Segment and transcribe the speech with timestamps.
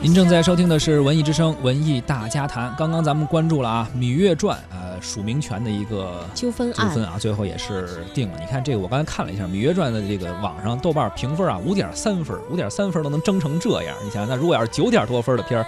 [0.00, 2.70] 您正在收听的是《文艺之声·文艺大家谈》。
[2.78, 8.38] 刚刚咱们关注了啊，《芈月传》呃，署名权的一个纠纷纠纷啊，最后也是定了。
[8.38, 13.96] 你看这个，我刚才看了一下《芈月传》的这个网上豆瓣评分啊，五点三分，五点三分都能争成这样。
[14.04, 15.66] 你想想，那如果要是九点多分的片儿，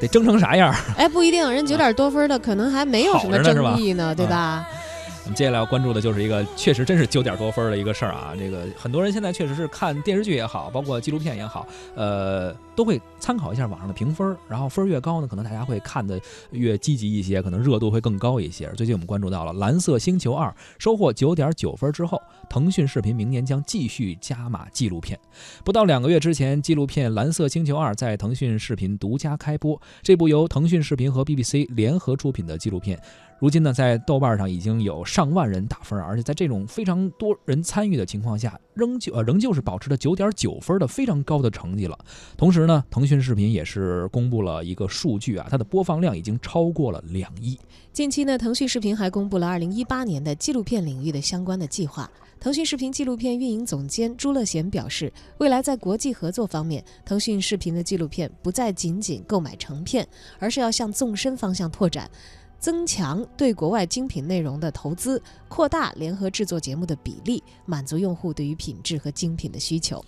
[0.00, 0.72] 得争成啥样？
[0.96, 4.64] 哎，不一定，人九点多分的可能还没有什么争议呢，对吧？
[5.24, 8.34] 我们接下来要关注的就是一个确实真是九点多分的一个事儿啊！
[8.36, 11.64] 这个很多人现在确实是看电视剧也好，包括纪录片也好，
[11.94, 18.68] 呃，都会参考一下网上的评分，然后分越高呢，可能大家会看的越积极一些，可能热度会更高一些。
[18.70, 25.16] 最近我们关注到了《蓝色星球二》收获九点九分之后，腾讯视频明年将继续加码纪录片。
[25.64, 29.80] 不到两个月之前，纪录片《蓝色星球二》在腾讯视频独家开播。
[30.02, 33.00] 这部由腾讯视频和 BBC 联合出品的纪录片。
[33.38, 41.98] 如今呢，在豆瓣上已经有上万人打分，而且在这种非常多人参与的情况下，仍旧呃仍旧是保持着九点九分的非常高的成绩了。
[42.34, 47.58] 同时呢，腾讯视频也是公布了一个数据啊，它的播放量已经超过了两亿。
[47.92, 52.10] 近期呢，腾讯视频还公布了二零一八年的纪录片领域的相关的计划。
[52.40, 62.10] 腾讯视频纪录片运营总监朱乐贤表示，未来在国际合作方面，腾讯视频的纪录片不再仅仅购买成片，而是要向纵深方向拓展。
[62.62, 70.02] 增强对国外精品内容的投资，扩大联合制作节目的比例，满足用户对于品质和精品的需求。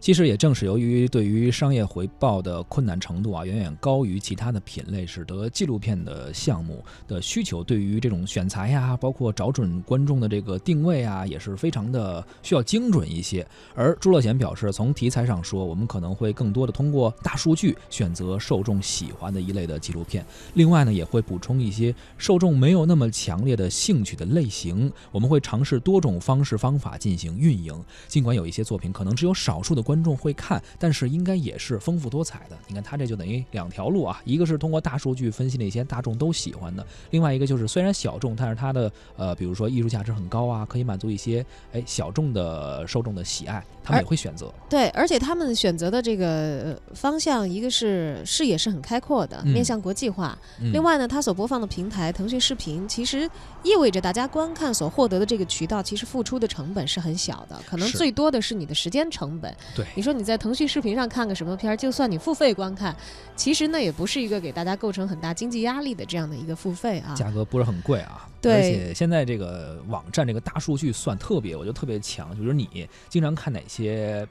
[0.00, 13.46] 其实也正是由于对于商业回报的困难程度啊，远远高于其他的品类，使得纪录片的项目的需求对于这种选材呀，包括找准观众的这个定位啊，也是非常的需要精准一些。
[13.74, 20.24] 而朱乐贤表示，从题材上说，我们可能会更多的通过大数据选择受众喜欢的一类的纪录片。
[20.54, 24.92] 另外呢，也会补充一些受众没有那么强烈的兴趣的类型。
[25.10, 27.74] 我们会尝试多种方式方法进行运营。
[28.06, 32.58] 尽管有一些作品可能只有少数的观众会看，但是应该也是丰富多彩的。
[32.66, 44.52] 你看，他这就等于两条路啊，一个是通过大数据分析那些大众都喜欢的，另外一个就是虽然小众，但是它的呃，比如说艺术价值很高啊，可以满足一些哎小众的受众的喜爱，他们也会选择。
[44.68, 50.36] 对，而且他们选择的这个方向，一个是视野是很开阔的，面向国际化；
[50.72, 53.30] 另外呢，它所播放的平台腾讯视频，其实
[53.62, 59.54] 意味着大家观看所获得的这个渠道，其实付出的成本是很小的，可能最多的是你的时间成本。
[59.76, 62.96] 对，你说你在腾讯视频上看个什么片儿，就算你付费观看，
[63.36, 68.26] 其实那也不是一个给大家构成很大经济压力的这样的一个付费啊，价格不是很贵啊。
[68.40, 74.26] 对，而且现在这个网站这个大数据算特别，我觉得特别强，就是你经常看哪些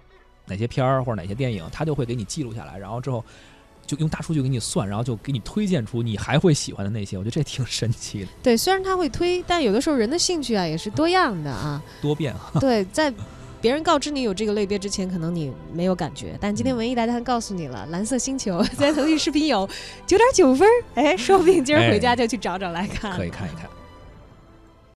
[0.47, 3.23] 哪些片儿或者哪些电影，它就会给你记录下来，然后之后
[3.85, 8.27] 就用大数据给你算，然后就给你推荐出你还会喜欢的那些，我觉得这挺神奇的。
[8.41, 12.51] 对，虽然它会推，但有的时候人的兴趣啊也是多样的啊，多变啊。
[12.59, 13.13] 对，在。
[13.65, 19.67] 别人告知你有这个类别之前，可能你没有感觉，但今天文艺大家告诉你了，《蓝色星球》 在腾讯视频有
[20.05, 23.17] 九点九分，哎，说不定今儿回家就去找找来看。
[23.17, 23.67] 可以看一看。